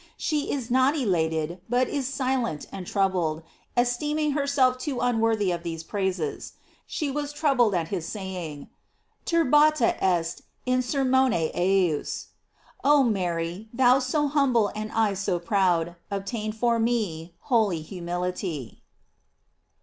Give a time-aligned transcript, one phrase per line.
[0.17, 3.43] She is not elated, but is silent and troubled,
[3.77, 6.53] esteem ing herself too unworthy of these praises.
[6.87, 8.67] She was troubled at his saying:
[9.27, 12.31] "Turbata est in ser mone ejus."f
[12.83, 18.81] Oh Mary, thou so humble and I so proud, obtain for me holy humility.